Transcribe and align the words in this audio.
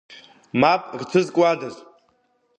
Мап 0.61 0.83
рцәызкуадаз! 0.99 1.75